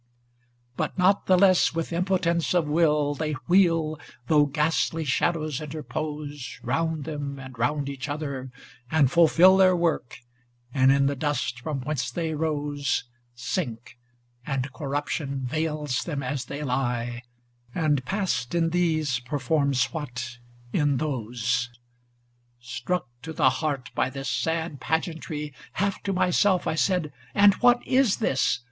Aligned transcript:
But 0.77 0.97
not 0.97 1.27
the 1.27 1.37
less 1.37 1.75
with 1.75 1.93
impotence 1.93 2.55
of 2.55 2.65
will 2.65 3.09
170 3.13 3.33
They 3.33 3.39
wheel, 3.47 3.99
though 4.25 4.47
ghastly 4.47 5.05
shadows 5.05 5.61
inter 5.61 5.83
pose 5.83 6.59
Round 6.63 7.03
them 7.03 7.37
and 7.37 7.55
round 7.59 7.87
each 7.87 8.09
other, 8.09 8.51
and 8.89 9.11
fulfil 9.11 9.57
Their 9.57 9.75
work, 9.75 10.17
and 10.73 10.91
in 10.91 11.05
the 11.05 11.15
dust 11.15 11.59
from 11.59 11.81
whence 11.81 12.09
they 12.09 12.33
rose 12.33 13.03
Sink, 13.35 13.99
and 14.43 14.73
corruption 14.73 15.41
veils 15.45 16.03
them 16.03 16.23
as 16.23 16.45
they 16.45 16.63
lie, 16.63 17.21
And 17.75 18.03
past 18.03 18.55
in 18.55 18.71
these 18.71 19.19
performs 19.19 19.83
what 19.93 20.39
in 20.73 20.97
those. 20.97 21.69
Struck 22.59 23.07
to 23.21 23.33
the 23.33 23.51
heart 23.61 23.91
by 23.93 24.09
this 24.09 24.29
sad 24.31 24.79
pageantry. 24.79 25.53
Half 25.73 26.01
to 26.01 26.11
myself 26.11 26.65
I 26.65 26.73
said 26.73 27.03
ŌĆö' 27.03 27.11
And 27.43 27.53
what 27.61 27.85
is 27.85 28.17
this 28.17 28.59